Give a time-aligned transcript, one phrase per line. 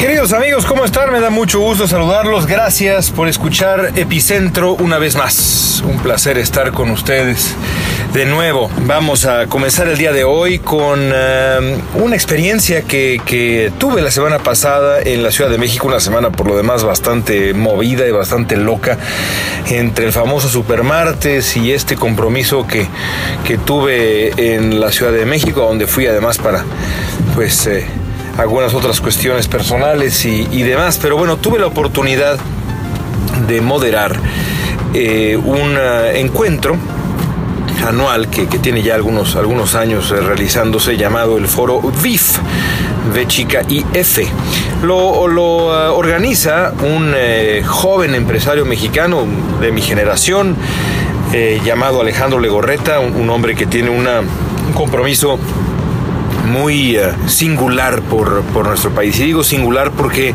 [0.00, 1.12] Queridos amigos, ¿cómo están?
[1.12, 2.46] Me da mucho gusto saludarlos.
[2.46, 5.82] Gracias por escuchar Epicentro una vez más.
[5.86, 7.54] Un placer estar con ustedes
[8.14, 8.70] de nuevo.
[8.86, 14.10] Vamos a comenzar el día de hoy con eh, una experiencia que, que, tuve la
[14.10, 18.10] semana pasada en la Ciudad de México, una semana por lo demás bastante movida y
[18.10, 18.96] bastante loca,
[19.68, 22.86] entre el famoso Supermartes y este compromiso que,
[23.44, 26.64] que tuve en la Ciudad de México, donde fui además para,
[27.34, 27.66] pues...
[27.66, 27.99] Eh,
[28.40, 32.38] algunas otras cuestiones personales y, y, demás, pero bueno, tuve la oportunidad
[33.46, 34.16] de moderar
[34.94, 36.76] eh, un uh, encuentro
[37.86, 42.38] anual que, que, tiene ya algunos, algunos años eh, realizándose llamado el foro VIF,
[43.12, 44.26] V chica y F.
[44.82, 49.26] Lo, lo uh, organiza un eh, joven empresario mexicano
[49.60, 50.56] de mi generación
[51.64, 55.38] llamado Alejandro Legorreta, un, un hombre que tiene una, un compromiso
[56.50, 59.18] muy uh, singular por, por, nuestro país.
[59.18, 60.34] Y digo singular porque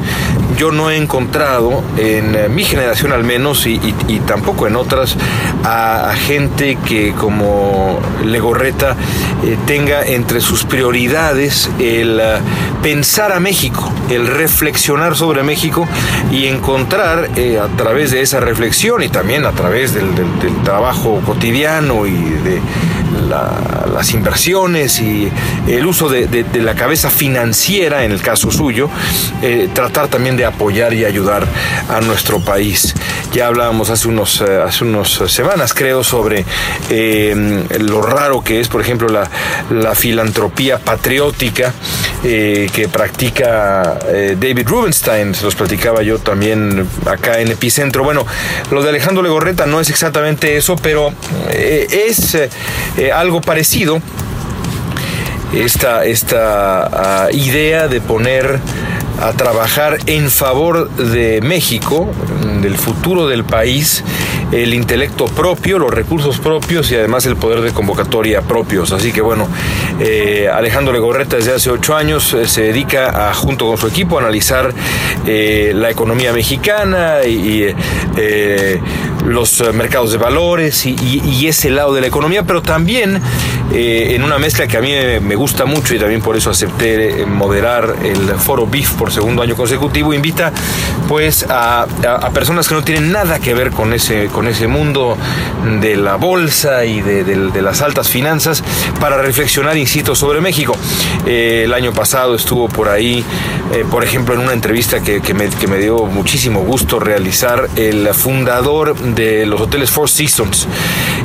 [0.58, 3.80] yo no he encontrado, en uh, mi generación al menos, y,
[4.26, 5.16] tampoco en otras,
[5.64, 8.96] a, gente que como Legorreta
[9.44, 12.22] eh, tenga entre sus prioridades el
[12.82, 15.88] pensar a México, el reflexionar sobre México
[16.32, 20.08] y encontrar eh, a través de esa reflexión y también a través del
[20.64, 22.62] trabajo cotidiano y de
[23.30, 25.32] la, las inversiones y
[25.68, 28.90] el uso de, la cabeza financiera, en el caso suyo,
[29.42, 31.48] eh, tratar también de apoyar y ayudar
[31.90, 32.94] a nuestro país.
[33.34, 36.46] Ya hablábamos hace unos, eh, hace unos semanas, creo, sobre
[36.90, 39.30] eh, lo raro que es, por ejemplo, la,
[39.70, 41.74] la filantropía patriótica
[42.22, 44.00] que practica
[44.36, 48.04] David Rubenstein, se los platicaba yo también acá en Epicentro.
[48.04, 48.26] Bueno,
[48.72, 51.14] lo de Alejandro Legorreta no es exactamente eso, pero
[51.52, 52.36] es
[53.16, 54.02] algo parecido
[55.54, 58.60] esta, esta uh, idea de poner
[59.22, 62.10] a trabajar en favor de México,
[62.62, 64.04] del futuro del país,
[64.52, 68.92] el intelecto propio, los recursos propios y además el poder de convocatoria propios.
[68.92, 69.48] Así que bueno,
[70.00, 74.18] eh, Alejandro Legorreta desde hace ocho años eh, se dedica a, junto con su equipo
[74.18, 74.74] a analizar
[75.26, 77.74] eh, la economía mexicana y
[79.26, 83.22] los mercados de valores y, ese lado de la economía, pero también
[83.72, 87.96] en una mezcla que a mí me gusta mucho y también por eso acepté moderar
[88.04, 90.52] el foro BIF por segundo año consecutivo, invita
[91.08, 94.68] pues a, a, a personas que no tienen nada que ver con ese, con ese
[94.68, 95.18] mundo
[95.82, 97.26] de la bolsa y de,
[97.62, 98.64] las altas finanzas
[99.00, 100.76] para reflexionar, insisto, sobre México.
[101.26, 103.24] Eh, el año pasado estuvo por ahí,
[103.74, 108.96] eh, por ejemplo, en una entrevista que, que, me, dio muchísimo gusto realizar, el fundador
[108.96, 110.68] de los hoteles Four Seasons.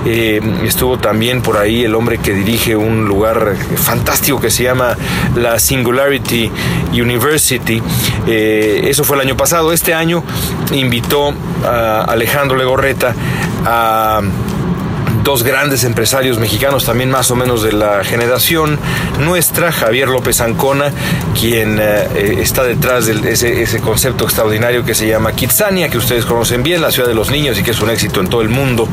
[0.06, 4.96] Eh, estuvo también por ahí el hombre que dirige un lugar fantástico que se llama
[5.36, 6.50] la Singularity
[6.92, 7.82] University.
[8.26, 9.72] eso fue el año pasado.
[9.72, 10.22] Este año
[10.72, 13.14] invitó a Alejandro Legorreta
[13.64, 14.20] a
[15.22, 18.78] dos grandes empresarios mexicanos, también más o menos de la generación
[19.18, 20.92] nuestra, Javier López Ancona,
[21.38, 26.24] quien eh, está detrás de ese, ese, concepto extraordinario que se llama Kitsania, que ustedes
[26.24, 28.48] conocen bien, la ciudad de los niños y que es un éxito en todo el
[28.48, 28.88] mundo.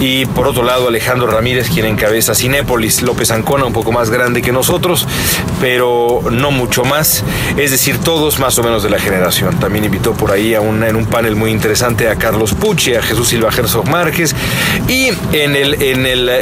[0.00, 4.42] Y por otro lado, Alejandro Ramírez, quien encabeza Cinépolis, López Ancona, un poco más grande
[4.42, 5.06] que nosotros,
[5.60, 7.24] pero no mucho más,
[7.56, 9.58] es decir, todos más o menos de la generación.
[9.58, 13.02] También invitó por ahí a una, en un panel muy interesante a Carlos Pucci, a
[13.02, 14.34] Jesús Silva Herzog Márquez
[14.88, 16.38] y en el, en el, eh,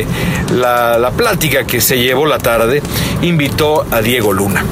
[0.00, 0.06] eh,
[0.54, 2.82] la, la, plática que se llevó la tarde,
[3.22, 4.64] invitó a Diego Luna.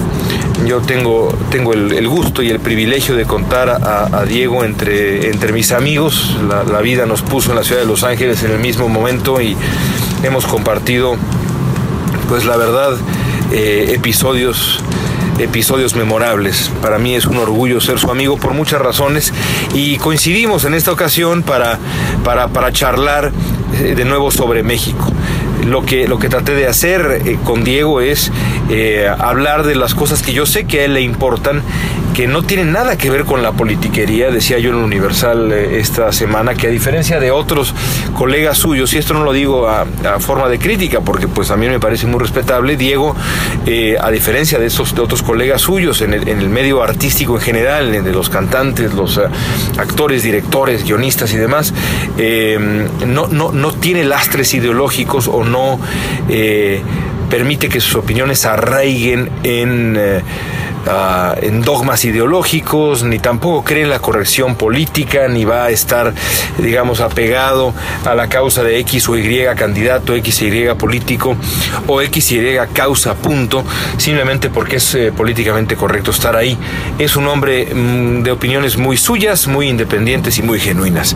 [0.67, 5.31] Yo tengo, tengo el, el gusto y el privilegio de contar a, a Diego entre,
[5.31, 6.37] entre mis amigos.
[6.49, 9.41] La, la, vida nos puso en la ciudad de Los Ángeles en el mismo momento
[9.41, 9.57] y
[10.23, 11.17] hemos compartido,
[12.29, 12.93] pues la verdad,
[13.53, 14.83] eh, episodios
[15.43, 16.71] episodios memorables.
[16.83, 19.33] Para mí es un orgullo ser su amigo por muchas razones
[19.75, 21.79] y coincidimos en esta ocasión para,
[22.25, 23.33] para, para charlar
[23.71, 25.13] de nuevo sobre México.
[25.67, 28.33] Lo que, lo que traté de hacer eh, con Diego es
[28.71, 31.63] eh, hablar de las cosas que yo sé que a él le importan,
[32.15, 35.79] que no tienen nada que ver con la politiquería, decía yo en el Universal eh,
[35.79, 37.75] esta semana, que a diferencia de otros
[38.15, 39.87] colegas suyos, y esto no lo digo a,
[40.19, 43.15] forma de crítica, porque pues a mí me parece muy respetable, Diego,
[43.67, 47.37] eh, a diferencia de esos de otros colegas suyos en el, en el medio artístico
[47.37, 49.23] en general, de los cantantes, los uh,
[49.79, 51.73] actores, directores, guionistas y demás,
[53.07, 55.79] no, no, no tiene lastres ideológicos o no
[57.31, 59.99] permite que sus opiniones arraiguen en...
[60.87, 66.15] Ah, en dogmas ideológicos, ni tampoco cree en la corrección política, ni va a estar,
[66.59, 67.75] digamos, apegado
[68.07, 71.37] a la causa de X o Y candidato, X y Y político
[71.87, 73.63] o X Y causa, punto,
[73.99, 76.57] simplemente porque es eh, políticamente correcto estar ahí.
[76.99, 81.15] Es un hombre mm, de opiniones muy suyas, muy independientes y muy genuinas.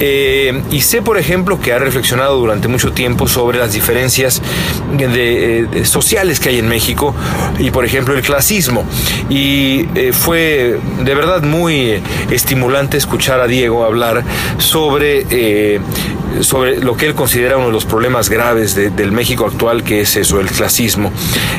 [0.00, 4.40] Eh, y sé, por ejemplo, que ha reflexionado durante mucho tiempo sobre las diferencias
[4.96, 7.14] de, sociales que hay en México
[7.58, 8.84] y, por ejemplo, el clasismo
[9.28, 14.24] y eh, fue de verdad muy estimulante escuchar a Diego hablar
[14.58, 15.80] sobre, eh,
[16.40, 20.16] sobre lo que él considera uno de los problemas graves del México actual, que es
[20.16, 21.12] eso, el clasismo.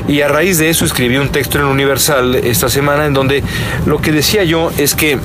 [0.08, 3.44] Y a raíz de eso escribí un texto en Universal esta semana en donde
[3.86, 5.20] lo que decía yo es que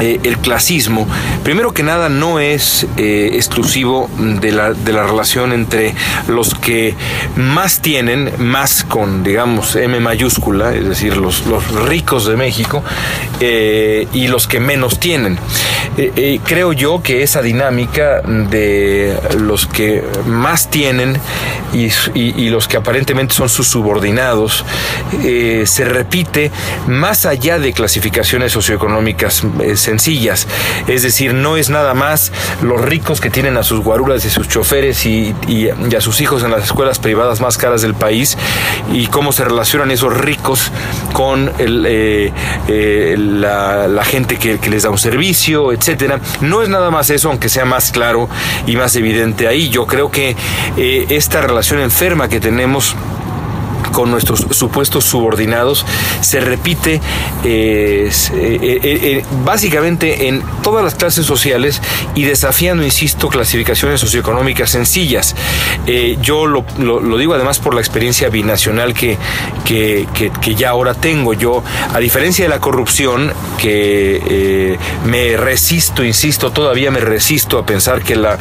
[0.00, 1.06] eh, el clasismo,
[1.44, 5.94] primero que nada, no es eh, exclusivo de la, de la, relación entre
[6.26, 6.94] los que
[7.36, 12.82] más tienen, más con, digamos, M mayúscula, es decir, los, los ricos de México,
[13.40, 15.38] eh, y los que menos tienen.
[16.44, 21.18] creo yo que esa dinámica de los que más tienen
[21.74, 24.64] y, y, los que aparentemente son sus subordinados
[25.64, 26.50] se repite
[26.86, 29.42] más allá de clasificaciones socioeconómicas
[29.90, 30.46] sencillas.
[30.86, 32.30] Es decir, no es nada más
[32.62, 35.34] los ricos que tienen a sus guaruras y sus choferes y,
[35.96, 38.38] a sus hijos en las escuelas privadas más caras del país
[38.92, 40.70] y cómo se relacionan esos ricos
[41.12, 42.32] con eh,
[42.68, 46.20] eh, la, gente que, les da un servicio, etcétera.
[46.40, 48.28] No es nada más eso, aunque sea más claro
[48.66, 49.70] y más evidente ahí.
[49.70, 50.36] Yo creo que
[50.76, 52.94] eh, esta relación enferma que tenemos
[53.92, 55.84] con nuestros supuestos subordinados
[56.20, 57.00] se repite
[57.44, 61.80] eh, eh, eh, básicamente en todas las clases sociales
[62.14, 65.34] y desafiando, insisto, clasificaciones socioeconómicas sencillas.
[66.20, 66.64] yo lo,
[67.18, 69.18] digo además por la experiencia binacional que,
[69.64, 71.34] que, ya ahora tengo.
[71.34, 71.62] Yo,
[71.92, 78.16] a diferencia de la corrupción, que me resisto, insisto, todavía me resisto a pensar que
[78.16, 78.38] la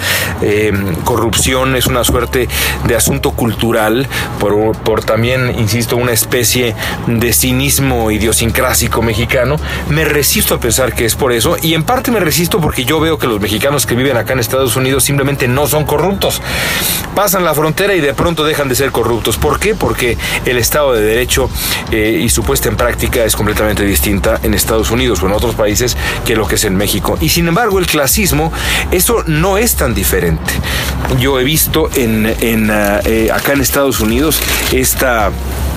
[1.03, 2.47] corrupción es una suerte
[2.85, 4.07] de asunto cultural,
[4.39, 6.75] por, por también insisto, una especie
[7.07, 9.57] de cinismo idiosincrásico mexicano,
[9.89, 12.99] me resisto a pensar que es por eso y en parte me resisto porque yo
[12.99, 16.41] veo que los mexicanos que viven acá en Estados Unidos simplemente no son corruptos.
[17.15, 19.37] Pasan la frontera y de pronto dejan de ser corruptos.
[19.37, 19.75] ¿Por qué?
[19.75, 21.49] Porque el Estado de Derecho
[21.91, 25.55] eh, y su puesta en práctica es completamente distinta en Estados Unidos o en otros
[25.55, 27.17] países que lo que es en México.
[27.21, 28.51] Y sin embargo, el clasismo,
[28.91, 30.53] eso no es tan diferente.
[31.19, 34.39] Yo he visto en, ah, eh, acá en Estados Unidos
[34.71, 35.68] esta пока.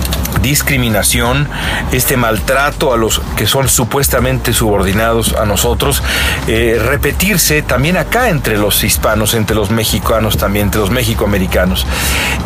[0.42, 1.48] Discriminación,
[1.92, 6.02] este maltrato a los que son supuestamente subordinados a nosotros,
[6.48, 11.86] eh, repetirse también acá entre los hispanos, entre los mexicanos también, entre los mexicoamericanos.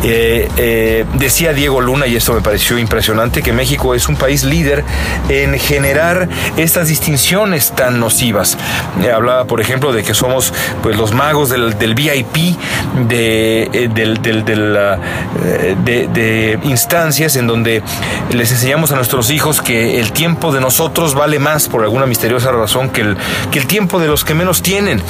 [0.03, 4.43] Eh, eh, decía Diego Luna, y esto me pareció impresionante, que México es un país
[4.43, 4.83] líder
[5.29, 8.57] en generar estas distinciones tan nocivas.
[9.13, 10.53] hablaba, por ejemplo, de que somos
[10.83, 12.57] pues, los magos del, VIP,
[13.07, 14.21] de, del,
[15.83, 17.81] de, de instancias en donde
[18.31, 22.51] les enseñamos a nuestros hijos que el tiempo de nosotros vale más por alguna misteriosa
[22.51, 23.17] razón que el,
[23.51, 25.01] que el tiempo de los que menos tienen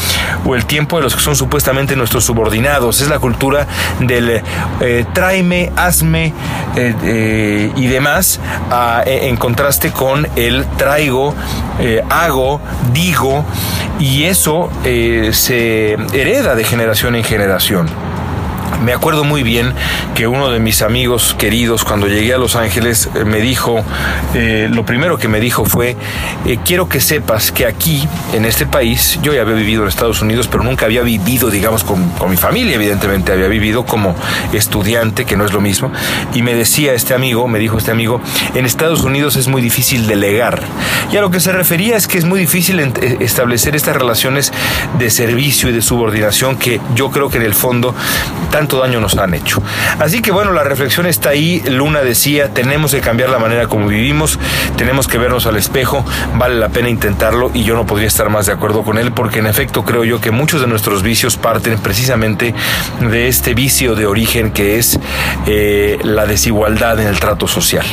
[0.45, 3.01] o el tiempo de los que son supuestamente nuestros subordinados.
[3.01, 3.67] Es la cultura
[3.99, 4.41] del
[4.81, 6.33] eh, tráeme, hazme
[6.75, 8.39] eh, eh, y demás
[9.05, 11.33] en contraste con el traigo,
[12.09, 12.61] hago,
[12.93, 13.45] digo
[13.99, 18.06] y eso se hereda de generación en generación.
[18.83, 19.73] Me acuerdo muy bien
[20.13, 23.83] que uno de mis amigos queridos cuando llegué a Los Ángeles eh, me dijo,
[24.35, 25.95] eh, lo primero que me dijo fue,
[26.45, 30.21] eh, quiero que sepas que aquí, en este país, yo ya había vivido en Estados
[30.21, 34.15] Unidos, pero nunca había vivido, digamos, con, con mi familia, evidentemente, había vivido como
[34.53, 35.91] estudiante, que no es lo mismo,
[36.35, 38.21] y me decía este amigo, me dijo este amigo,
[38.53, 40.61] en Estados Unidos es muy difícil delegar.
[41.11, 42.79] Y a lo que se refería es que es muy difícil
[43.19, 44.53] establecer estas relaciones
[44.99, 47.95] de servicio y de subordinación que yo creo que en el fondo
[48.75, 49.63] daño nos han hecho.
[49.99, 51.63] Así que bueno, la reflexión está ahí.
[51.69, 54.37] Luna decía, tenemos que cambiar la manera como vivimos,
[54.75, 56.03] tenemos que vernos al espejo,
[56.35, 59.39] vale la pena intentarlo y yo no podría estar más de acuerdo con él porque
[59.39, 62.53] en efecto creo yo que muchos de nuestros vicios parten precisamente
[62.99, 64.99] de este vicio de origen que es
[65.45, 67.85] eh, la desigualdad en el trato social.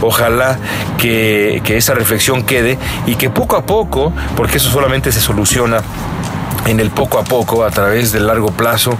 [0.00, 0.58] Ojalá
[0.98, 5.82] que, que esa reflexión quede y que poco a poco, porque eso solamente se soluciona
[6.66, 8.96] en el poco a poco, a través del largo plazo,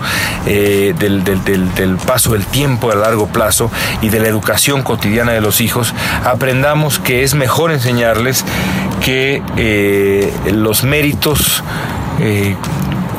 [0.46, 5.60] eh, del, paso del tiempo a largo plazo y de la educación cotidiana de los
[5.60, 8.44] hijos, aprendamos que es mejor enseñarles
[9.04, 11.62] que eh, los méritos
[12.20, 12.56] eh,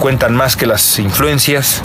[0.03, 1.81] cuentan más que las influencias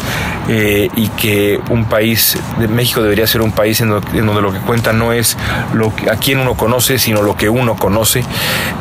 [0.48, 4.58] eh, y que un país, de México debería ser un país en, donde lo que
[4.58, 5.36] cuenta no es
[5.72, 8.24] lo a quien uno conoce, sino lo que uno conoce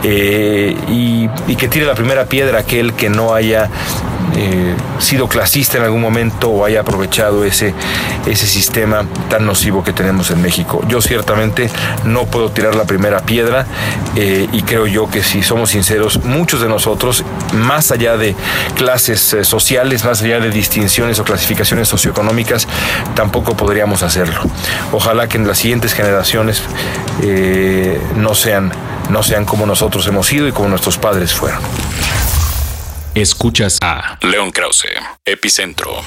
[0.01, 3.69] eh, y, que tire la primera piedra aquel que no haya
[4.35, 7.75] eh, sido clasista en algún momento o haya aprovechado ese,
[8.25, 10.83] ese sistema tan nocivo que tenemos en México.
[10.87, 11.69] Yo ciertamente
[12.05, 13.67] no puedo tirar la primera piedra
[14.15, 18.35] y creo yo que si somos sinceros, muchos de nosotros, más allá de
[18.75, 22.67] clases eh, sociales, más allá de distinciones o clasificaciones socioeconómicas,
[23.15, 24.41] tampoco podríamos hacerlo.
[24.91, 26.63] Ojalá que en las siguientes generaciones
[28.15, 28.71] no, sean,
[29.09, 31.61] no sean como nosotros hemos sido y como nuestros padres fueron.
[33.15, 34.89] Escuchas a León Krause,
[35.25, 36.03] Epicentro.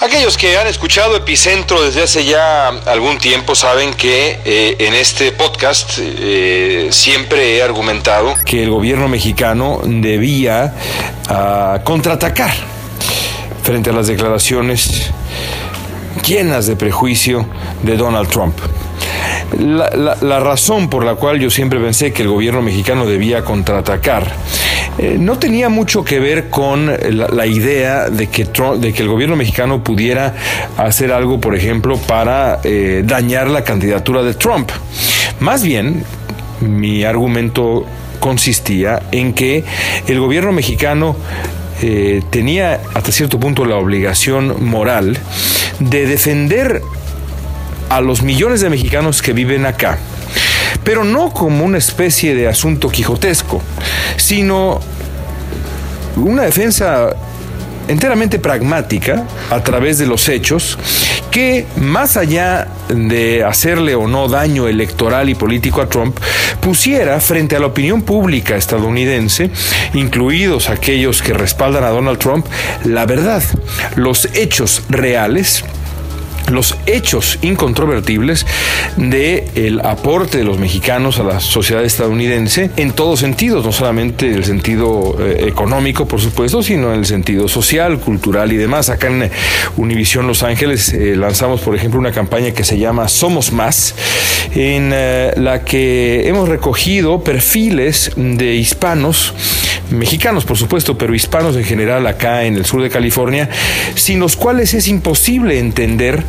[0.00, 5.30] Aquellos que han escuchado Epicentro desde hace ya algún tiempo saben que eh, en este
[5.32, 10.74] podcast eh, siempre he argumentado que el gobierno mexicano debía
[11.28, 12.50] ah, contraatacar
[13.62, 15.10] frente a las declaraciones
[16.26, 17.46] llenas de prejuicio
[17.82, 18.58] de Donald Trump.
[19.58, 24.32] La, razón por la cual yo siempre pensé que el gobierno mexicano debía contraatacar
[25.02, 29.34] eh, no tenía mucho que ver con la, idea de que, de que el gobierno
[29.34, 30.34] mexicano pudiera
[30.76, 34.70] hacer algo, por ejemplo, para eh, dañar la candidatura de Trump.
[35.38, 36.04] Más bien,
[36.60, 37.86] mi argumento
[38.18, 39.64] consistía en que
[40.06, 41.16] el gobierno mexicano
[41.80, 45.16] eh, tenía hasta cierto punto la obligación moral
[45.78, 46.82] de defender
[47.88, 49.98] a los millones de mexicanos que viven acá,
[50.84, 53.62] pero no como una especie de asunto quijotesco,
[54.16, 54.80] sino
[56.16, 57.14] una defensa
[57.88, 60.78] enteramente pragmática a través de los hechos
[61.30, 66.18] que más allá de hacerle o no daño electoral y político a Trump,
[66.60, 69.50] pusiera frente a la opinión pública estadounidense,
[69.94, 72.46] incluidos aquellos que respaldan a Donald Trump,
[72.84, 73.42] la verdad,
[73.96, 75.64] los hechos reales
[76.48, 78.46] los hechos incontrovertibles
[78.96, 84.26] de el aporte de los mexicanos a la sociedad estadounidense en todos sentidos, no solamente
[84.26, 88.88] en el sentido eh, económico, por supuesto, sino en el sentido social, cultural y demás.
[88.88, 89.30] Acá en
[89.76, 93.94] Univisión Los Ángeles eh, lanzamos, por ejemplo, una campaña que se llama Somos Más,
[94.54, 99.34] en eh, la que hemos recogido perfiles de hispanos,
[99.90, 103.48] mexicanos, por supuesto, pero hispanos en general acá en el sur de California,
[103.94, 106.22] sin los cuales es imposible entender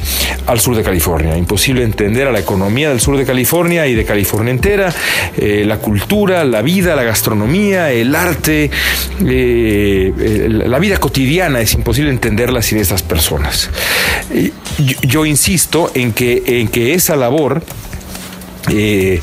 [0.48, 1.38] al sur de California.
[1.38, 4.94] Imposible entender a la economía del sur de California y de California entera,
[5.38, 8.70] eh, la cultura, la vida, la gastronomía, el arte,
[9.26, 11.62] eh, la vida cotidiana.
[11.62, 13.70] Es imposible entenderla sin estas personas.
[14.80, 17.64] Yo, yo insisto en que, en que esa labor
[18.74, 19.22] eh,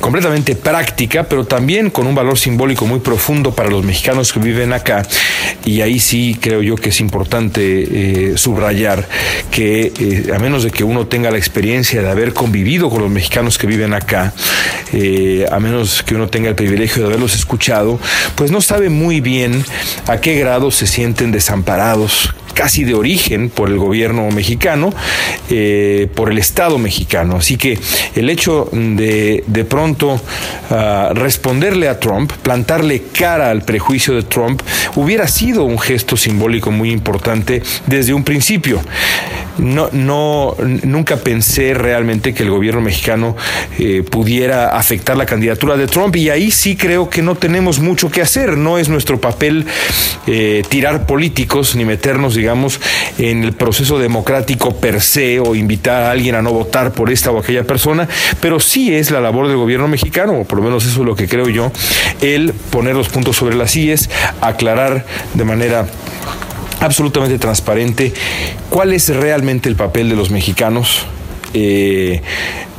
[0.00, 4.72] completamente práctica, pero también con un valor simbólico muy profundo para los mexicanos que viven
[4.72, 5.06] acá.
[5.64, 9.06] Y ahí sí creo yo que es importante eh, subrayar
[9.50, 13.10] que eh, a menos de que uno tenga la experiencia de haber convivido con los
[13.10, 14.32] mexicanos que viven acá,
[15.50, 18.00] a menos que uno tenga el privilegio de haberlos escuchado,
[18.34, 19.64] pues no sabe muy bien
[20.06, 24.92] a qué grado se sienten desamparados, casi de origen por el gobierno mexicano,
[25.50, 27.36] eh, por el Estado mexicano.
[27.36, 27.78] Así que
[28.14, 30.20] el hecho de de pronto
[30.70, 34.62] ah, responderle a Trump, plantarle cara al prejuicio de Trump,
[34.96, 38.80] hubiera sido un gesto simbólico muy importante desde un principio.
[39.58, 43.36] No, no, nunca pensé realmente que el gobierno mexicano
[43.78, 48.10] eh, pudiera afectar la candidatura de Trump y ahí sí creo que no tenemos mucho
[48.10, 48.58] que hacer.
[48.58, 49.64] No es nuestro papel
[50.26, 52.45] eh, tirar políticos ni meternos, digamos,
[53.18, 57.30] en el proceso democrático per se o invitar a alguien a no votar por esta
[57.30, 58.08] o aquella persona,
[58.40, 61.16] pero sí es la labor del gobierno mexicano, o por lo menos eso es lo
[61.16, 61.72] que creo yo,
[62.20, 64.10] el poner los puntos sobre las IES,
[64.40, 65.86] aclarar de manera
[66.80, 68.12] absolutamente transparente
[68.70, 71.06] cuál es realmente el papel de los mexicanos
[71.54, 72.20] eh,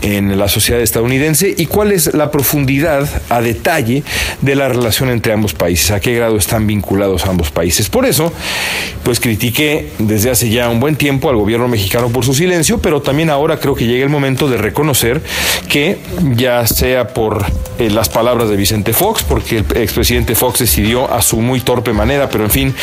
[0.02, 4.04] en la sociedad estadounidense y cuál es la profundidad a detalle
[4.42, 7.90] de la relación entre ambos países, a qué grado están vinculados ambos países.
[7.90, 8.32] Por eso,
[9.04, 13.02] pues critiqué desde hace ya un buen tiempo al gobierno mexicano por su silencio, pero
[13.02, 15.22] también ahora creo que llega el momento de reconocer
[15.70, 15.98] que
[16.36, 17.46] ya sea por
[17.80, 21.94] eh, las palabras de Vicente Fox, porque el expresidente Fox decidió a su muy torpe
[21.94, 22.76] manera, pero en fin,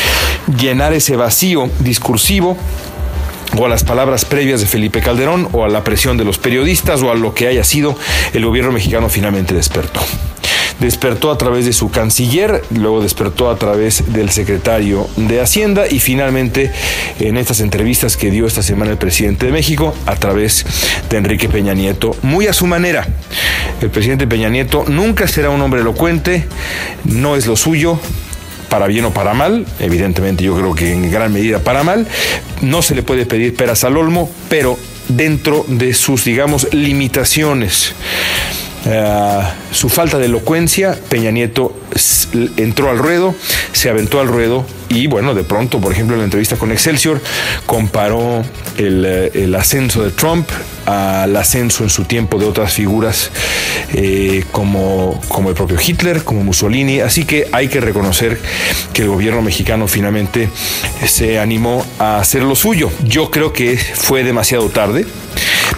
[0.59, 2.57] llenar ese vacío discursivo
[3.57, 7.03] o a las palabras previas de Felipe Calderón, o a la presión de los periodistas,
[7.03, 7.97] o a lo que haya sido,
[8.33, 10.01] el gobierno mexicano finalmente despertó.
[10.81, 16.01] despertó a través de su canciller, luego despertó a través del secretario de Hacienda y
[16.01, 16.73] finalmente
[17.21, 20.67] en estas entrevistas que dio esta semana el presidente de México a través
[21.09, 23.07] de Enrique Peña Nieto, muy a su manera.
[23.81, 26.45] El presidente Peña Nieto nunca será un hombre elocuente,
[27.05, 28.01] no es lo suyo,
[28.69, 32.07] para bien o para mal, evidentemente yo creo que en gran medida para mal,
[32.61, 34.79] no se le puede pedir peras al olmo, pero
[35.09, 37.95] dentro de sus, digamos, limitaciones.
[38.87, 41.75] Eh, su falta de elocuencia, Peña Nieto
[42.57, 43.35] entró al ruedo,
[43.73, 47.21] se aventó al ruedo y bueno, de pronto, por ejemplo, en la entrevista con Excelsior,
[47.67, 48.45] comparó
[48.77, 50.49] el, eh, ascenso de Trump
[50.87, 53.31] al ascenso en su tiempo de otras figuras
[53.95, 57.01] eh, como, como el propio Hitler, como Mussolini.
[57.01, 58.39] Así que hay que reconocer
[58.93, 60.51] que el gobierno mexicano finalmente
[61.07, 62.91] se animó a hacer lo suyo.
[63.05, 65.07] Yo creo que fue demasiado tarde,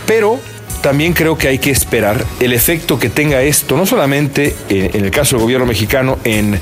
[0.07, 0.41] pero
[0.87, 5.11] también creo que hay que esperar el efecto que tenga esto, no solamente en, el
[5.11, 6.61] caso del gobierno mexicano, en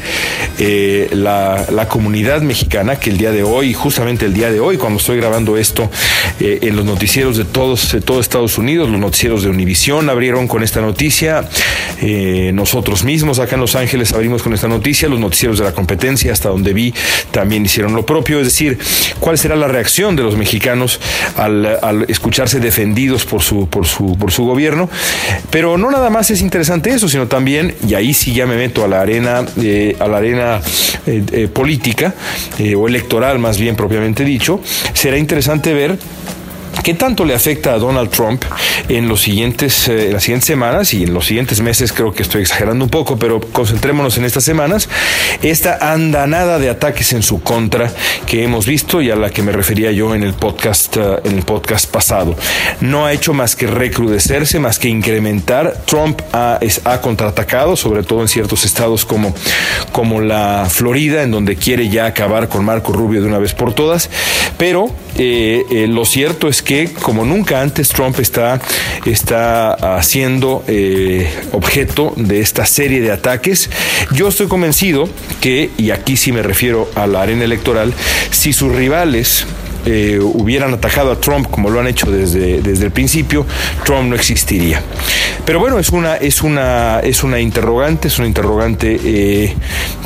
[0.59, 4.99] eh, la, comunidad mexicana, que el día de hoy, justamente el día de hoy, cuando
[4.99, 5.90] estoy grabando esto,
[6.40, 10.49] eh, en los noticieros de todos, de todo Estados Unidos, los noticieros de Univisión abrieron
[10.49, 11.47] con esta noticia,
[12.00, 15.73] eh, nosotros mismos acá en Los Ángeles abrimos con esta noticia, los noticieros de la
[15.73, 16.95] competencia, hasta donde vi,
[17.31, 18.78] también hicieron lo propio, es decir,
[19.21, 20.99] cuál será la reacción de los mexicanos
[21.37, 24.88] al, al escucharse defendidos por su, por su por su gobierno.
[25.50, 28.85] Pero no nada más es interesante eso, sino también, y ahí sí ya me meto
[28.85, 30.61] a la arena, eh, a la arena
[31.06, 32.14] eh, eh, política,
[32.76, 34.61] o electoral más bien propiamente dicho,
[34.92, 35.99] será interesante ver
[36.85, 38.45] ¿Qué tanto le afecta a Donald Trump
[38.91, 41.95] en los siguientes, eh, las siguientes semanas y en los siguientes meses?
[41.95, 44.91] Creo que estoy exagerando un poco, pero concentrémonos en estas semanas.
[45.41, 47.91] Esta andanada de ataques en su contra
[48.26, 51.38] que hemos visto y a la que me refería yo en el podcast, eh, en
[51.38, 52.37] el podcast pasado.
[52.83, 55.85] No ha hecho más que recrudecerse, más que incrementar.
[55.87, 59.35] Trump ha, ha contraatacado, sobre todo en ciertos estados como,
[59.91, 63.73] como la Florida, en donde quiere ya acabar con Marco Rubio de una vez por
[63.73, 64.11] todas.
[64.59, 68.61] Pero eh, lo cierto es que como nunca antes Trump está,
[69.04, 73.71] está siendo eh, objeto de esta serie de ataques.
[74.12, 75.09] Yo estoy convencido
[75.40, 77.92] que, y aquí sí me refiero a la arena electoral,
[78.30, 79.47] si sus rivales
[79.87, 83.47] eh, hubieran atajado a Trump como lo han hecho desde, desde el principio,
[83.85, 84.83] Trump no existiría.
[85.44, 89.55] Pero bueno, es una, es una, es una interrogante, es una interrogante eh,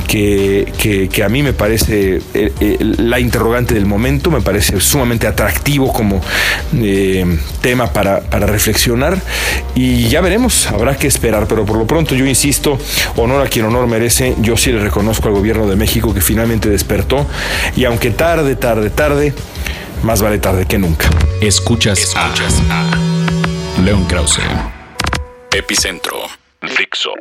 [0.07, 5.93] que, que, a mí me parece eh, la interrogante del momento, me parece sumamente atractivo
[5.93, 6.21] como
[7.61, 9.19] tema para, para reflexionar
[9.75, 12.79] y ya veremos, habrá que esperar, pero por lo pronto yo insisto,
[13.17, 16.69] honor a quien honor merece, yo sí le reconozco al gobierno de México que finalmente
[16.69, 17.27] despertó
[17.77, 19.33] y aunque tarde, tarde, tarde,
[20.03, 21.09] más vale tarde que nunca.
[21.41, 24.41] Escuchas, Escuchas a, León Krause.
[25.53, 26.17] Epicentro.
[26.61, 27.13] Dixo.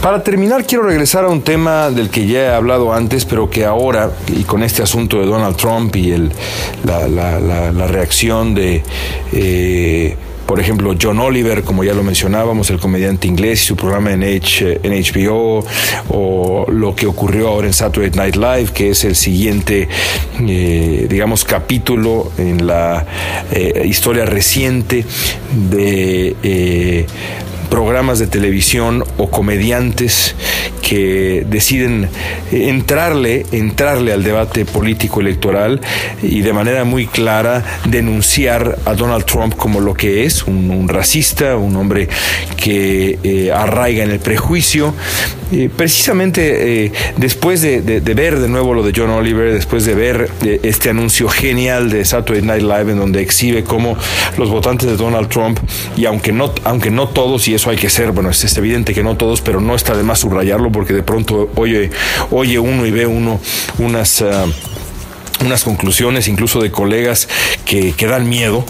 [0.00, 3.64] Para terminar, quiero regresar a un tema del que ya he hablado antes, pero que
[3.64, 6.32] ahora, y con este asunto de Donald Trump y el,
[6.84, 8.82] la, reacción de
[9.32, 10.16] eh,
[10.48, 14.22] por ejemplo, John Oliver, como ya lo mencionábamos, el comediante inglés y su programa en,
[14.22, 15.62] H, en HBO,
[16.08, 19.90] o lo que ocurrió ahora en Saturday Night Live, que es el siguiente,
[20.40, 23.04] eh, digamos, capítulo en la
[23.52, 25.04] eh, historia reciente
[25.70, 27.06] de eh,
[27.70, 30.34] programas de televisión o comediantes
[30.88, 32.08] que deciden
[32.50, 35.80] entrarle, entrarle al debate político electoral
[36.22, 41.56] y de manera muy clara denunciar a Donald Trump como lo que es, un, racista,
[41.56, 42.08] un hombre
[42.56, 44.94] que eh, arraiga en el prejuicio.
[45.50, 50.30] Eh, precisamente eh, después de, ver de nuevo lo de John Oliver, después de ver
[50.62, 53.96] este anuncio genial de Saturday Night Live en donde exhibe cómo
[54.36, 55.58] los votantes de Donald Trump,
[55.96, 59.02] y aunque no, aunque no todos, y eso hay que ser, bueno, es, evidente que
[59.02, 61.90] no todos, pero no está de más subrayarlo porque de pronto oye,
[62.30, 63.40] oye uno y ve uno
[63.78, 64.22] unas...
[64.22, 64.46] Ah,
[65.44, 67.28] unas conclusiones incluso de colegas
[67.64, 68.64] que, que dan miedo,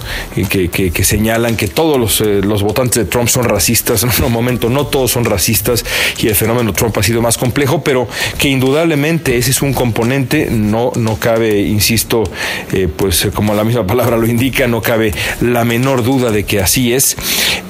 [0.48, 4.04] que, que, que, señalan que todos los, eh, los, votantes de Trump son racistas.
[4.18, 5.84] En un momento no todos son racistas
[6.18, 10.48] y el fenómeno Trump ha sido más complejo, pero que indudablemente ese es un componente,
[10.50, 12.24] no, no cabe, insisto,
[12.72, 16.60] eh, pues como la misma palabra lo indica, no cabe la menor duda de que
[16.60, 17.16] así es.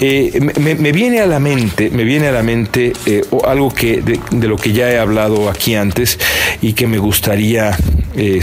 [0.01, 2.93] Eh, me, me, viene a la mente, me viene a la mente
[3.45, 6.19] algo que de, lo que ya he hablado aquí antes
[6.63, 7.77] y que me gustaría
[8.17, 8.43] eh,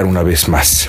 [0.00, 0.88] una vez más.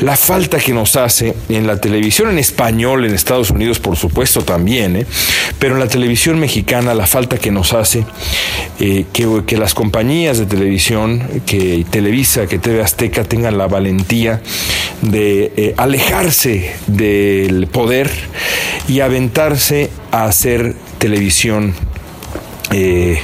[0.00, 4.42] La falta que nos hace en la televisión en español, en Estados Unidos por supuesto
[4.42, 5.06] también, ¿eh?
[5.58, 8.04] pero en la televisión mexicana la falta que nos hace
[8.78, 9.04] que,
[9.44, 14.40] que, las compañías de televisión, que Televisa, que TV Azteca tengan la valentía
[15.02, 18.08] de alejarse del poder
[18.86, 21.74] y aventarse a hacer televisión
[22.70, 23.18] eh,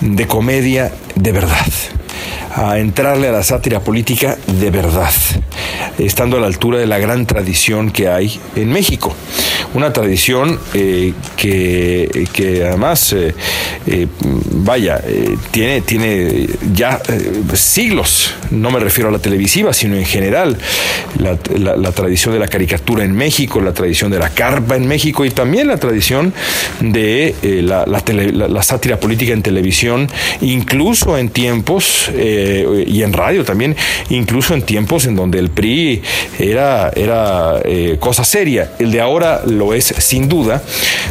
[0.00, 1.66] de comedia de verdad
[2.54, 5.12] a entrarle a la sátira política de verdad,
[5.98, 9.14] estando a la altura de la gran tradición que hay en México.
[9.72, 13.34] Una tradición eh, que, que, además, eh,
[13.86, 14.08] eh,
[14.52, 15.00] vaya,
[15.52, 17.00] tiene, tiene ya
[17.54, 20.58] siglos, no me refiero a la televisiva, sino en general,
[21.18, 25.30] la, tradición de la caricatura en México, la tradición de la carpa en México y
[25.30, 26.32] también la tradición
[26.80, 30.08] de la, la, sátira política en televisión,
[30.40, 32.10] incluso en tiempos
[32.86, 33.76] y en radio también,
[34.08, 36.02] incluso en tiempos en donde el PRI
[36.38, 38.72] era, era eh, cosa seria.
[38.78, 40.62] El de ahora lo es sin duda,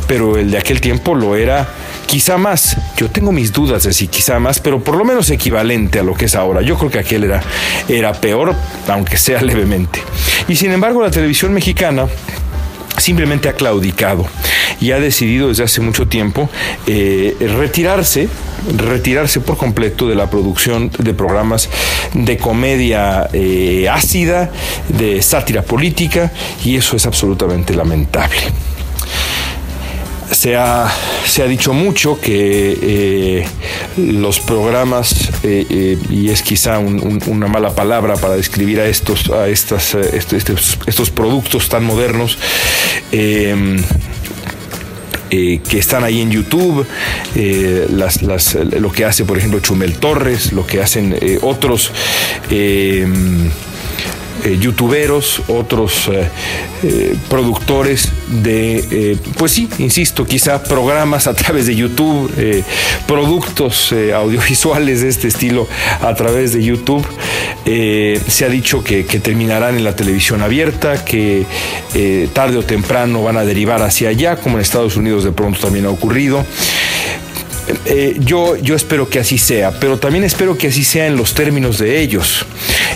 [0.07, 1.67] pero el de aquel tiempo lo era
[2.05, 2.77] quizá más.
[2.97, 6.15] Yo tengo mis dudas de si quizá más, pero por lo menos equivalente a lo
[6.15, 6.61] que es ahora.
[6.61, 7.41] Yo creo que aquel era,
[7.87, 8.55] era peor,
[8.87, 10.01] aunque sea levemente.
[10.47, 12.07] Y sin embargo, la televisión mexicana
[12.97, 14.25] simplemente ha claudicado
[14.81, 16.49] y ha decidido desde hace mucho tiempo
[16.87, 18.29] eh, retirarse,
[18.77, 21.69] retirarse por completo de la producción de programas
[22.13, 24.51] de comedia eh, ácida,
[24.87, 26.31] de sátira política,
[26.63, 28.37] y eso es absolutamente lamentable.
[30.31, 30.87] Se ha,
[31.25, 33.45] se ha, dicho mucho que eh,
[33.97, 40.77] los programas, y es quizá una mala palabra para describir a estos, a estas, estos,
[40.85, 42.37] estos productos tan modernos,
[45.29, 46.85] eh, que están ahí en YouTube,
[47.35, 51.91] eh, las, las, lo que hace, por ejemplo, Chumel Torres, lo que hacen eh, otros
[54.45, 56.29] eh, youtuberos, otros eh,
[56.83, 58.09] eh, productores
[58.41, 62.31] de, pues sí, insisto, quizá programas a través de YouTube,
[63.05, 65.67] productos audiovisuales de este estilo
[66.01, 67.05] a través de YouTube.
[67.65, 71.45] se ha dicho que, terminarán en la televisión abierta, que
[72.33, 75.85] tarde o temprano van a derivar hacia allá, como en Estados Unidos de pronto también
[75.85, 76.45] ha ocurrido.
[78.19, 81.77] Yo, yo espero que así sea, pero también espero que así sea en los términos
[81.77, 82.45] de ellos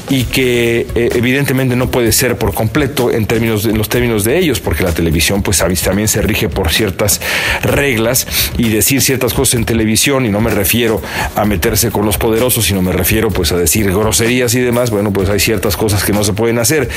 [0.10, 4.38] y que eh, evidentemente no puede ser por completo en términos en los términos de
[4.38, 7.22] ellos, porque la televisión pues también se rige por ciertas
[7.62, 8.28] reglas
[8.58, 11.02] y decir ciertas cosas en televisión y no me refiero
[11.36, 15.12] a meterse con los poderosos, sino me refiero pues a decir groserías y demás, bueno
[15.12, 16.90] pues hay ciertas cosas que no se pueden hacer,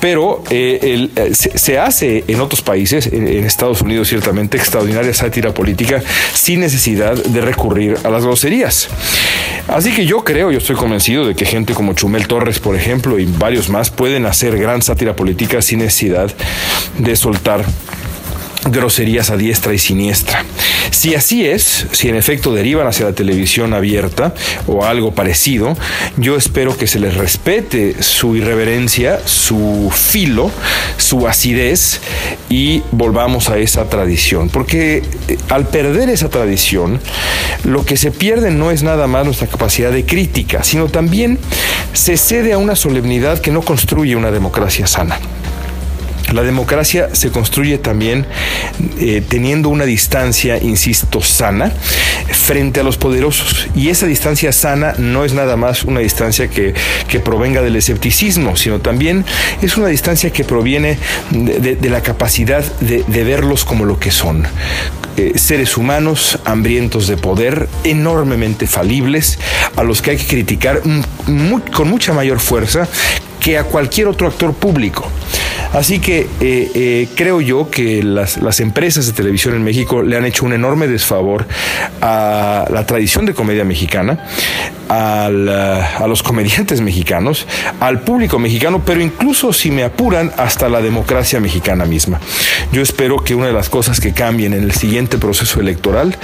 [0.00, 6.02] pero eh, se, hace en otros países, en Estados Unidos ciertamente extraordinaria sátira política
[6.34, 8.88] sin necesidad de recurrir a las groserías.
[9.68, 13.18] Así que yo creo, yo estoy convencido de que gente como Chumel Torres, por ejemplo,
[13.18, 16.30] y varios más pueden hacer gran sátira política sin necesidad
[16.98, 17.64] de soltar
[18.70, 20.44] groserías a diestra y siniestra.
[20.90, 24.34] Si así es, si en efecto derivan hacia la televisión abierta
[24.66, 25.76] o algo parecido,
[26.16, 30.50] yo espero que se les respete su irreverencia, su filo,
[30.96, 32.00] su acidez
[32.48, 34.48] y volvamos a esa tradición.
[34.48, 37.00] Porque eh, al perder esa tradición,
[37.64, 41.38] lo que se pierde no es nada más nuestra capacidad de crítica, sino también
[41.92, 45.18] se cede a una solemnidad que no construye una democracia sana.
[46.32, 48.26] La democracia se construye también
[48.98, 51.72] eh, teniendo una distancia, insisto, sana
[52.30, 53.68] frente a los poderosos.
[53.74, 56.74] Y esa distancia sana no es nada más una distancia que,
[57.24, 59.24] provenga del escepticismo, sino también
[59.60, 60.98] es una distancia que proviene
[61.30, 64.46] de, la capacidad de, verlos como lo que son.
[65.16, 69.38] Eh, seres humanos hambrientos de poder, enormemente falibles,
[69.76, 70.82] a los que hay que criticar
[71.72, 72.86] con mucha mayor fuerza
[73.40, 75.10] que a cualquier otro actor público.
[75.72, 80.24] Así que eh, eh, creo yo que las, empresas de televisión en México le han
[80.24, 81.46] hecho un enorme desfavor
[82.00, 84.24] a la tradición de comedia mexicana,
[84.88, 85.28] a
[86.08, 87.46] los comediantes mexicanos,
[87.80, 92.20] al público mexicano, pero incluso si me apuran hasta la democracia mexicana misma.
[92.72, 96.16] Yo espero que una de las cosas que cambien en el siguiente proceso electoral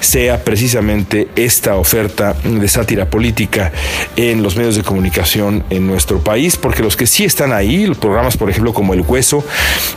[0.00, 3.72] sea precisamente esta oferta de sátira política
[4.16, 7.98] en los medios de comunicación en nuestro país, porque los que sí están ahí, los
[7.98, 9.44] programas por ejemplo como El Hueso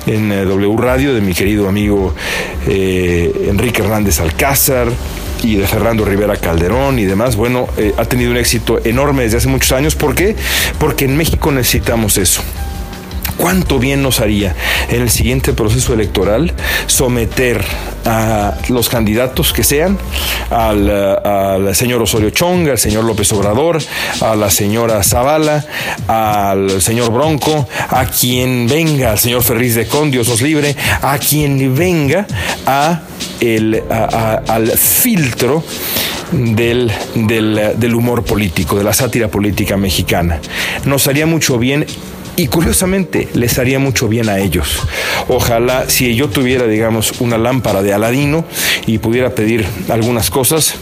[0.06, 2.14] en eh, W Radio de mi querido amigo
[2.68, 4.88] eh, Enrique Hernández Alcázar,
[5.44, 9.38] y de Fernando Rivera Calderón y demás, bueno, eh, ha tenido un éxito enorme desde
[9.38, 9.96] hace muchos años.
[9.96, 10.36] ¿Por qué?
[10.80, 12.44] Porque en México necesitamos eso
[13.38, 14.56] cuánto bien nos haría
[14.90, 16.54] en el siguiente proceso electoral
[16.88, 17.64] someter
[18.06, 19.98] a los candidatos que sean,
[20.50, 23.82] al, al señor Osorio Chong, al señor López Obrador,
[24.22, 25.66] a la señora Zavala,
[26.08, 31.18] al señor Bronco, a quien venga, al señor Ferriz de Con, Dios nos libre, a
[31.18, 32.26] quien venga
[32.66, 33.02] a
[33.40, 35.64] el, al filtro
[36.32, 40.40] del, del, del humor político, de la sátira política mexicana.
[40.86, 41.86] Nos haría mucho bien
[42.42, 44.80] y curiosamente les haría mucho bien a ellos.
[45.28, 48.46] Ojalá si yo tuviera, digamos, una lámpara de Aladino
[48.88, 50.74] y pudiera pedir algunas cosas,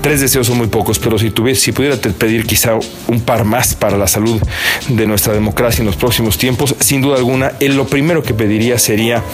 [0.00, 3.74] tres deseos son muy pocos, pero si, tuviera, si pudiera pedir quizá un par más
[3.74, 4.40] para la salud
[4.86, 9.24] de nuestra democracia en los próximos tiempos, sin duda alguna, lo primero que pediría sería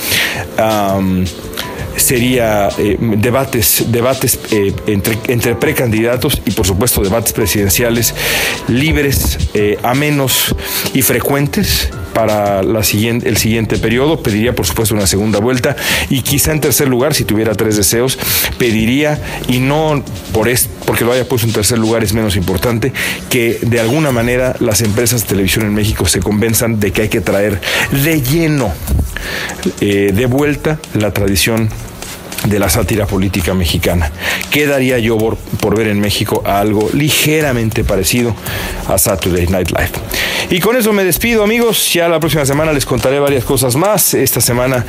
[1.96, 8.14] sería eh, debates, debates eh, entre, entre, precandidatos y por supuesto debates presidenciales
[8.68, 10.54] libres, eh, amenos
[10.94, 14.22] y frecuentes para la siguiente, el siguiente periodo.
[14.22, 15.76] Pediría, por supuesto, una segunda vuelta
[16.10, 18.18] y quizá en tercer lugar, si tuviera tres deseos,
[18.58, 20.02] pediría, y no
[20.32, 22.92] por esto, porque lo haya puesto en tercer lugar es menos importante,
[23.28, 27.08] que de alguna manera las empresas de televisión en México se convenzan de que hay
[27.08, 27.60] que traer
[28.04, 28.72] de lleno,
[29.80, 31.68] de vuelta, la tradición
[32.46, 34.10] de la sátira política mexicana.
[34.50, 38.34] ¿Qué daría yo por, ver en México algo ligeramente parecido
[38.88, 39.92] a Saturday Night Live?
[40.50, 44.14] Y con eso me despido amigos, ya la próxima semana les contaré varias cosas más.
[44.14, 44.84] Esta semana,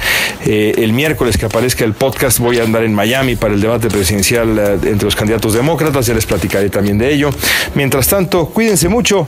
[0.46, 3.88] eh, el miércoles que aparezca el podcast, voy a andar en Miami para el debate
[3.89, 7.30] presidencial eh, entre los candidatos demócratas, ya les platicaré también de ello.
[7.76, 9.28] Mientras tanto, cuídense mucho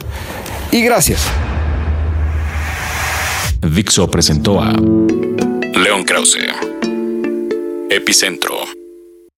[0.71, 1.21] y gracias.
[3.61, 6.74] Dixo presentó a León Krause.
[7.89, 8.74] Epicentro.